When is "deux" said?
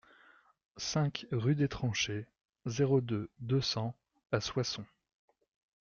3.01-3.29, 3.39-3.61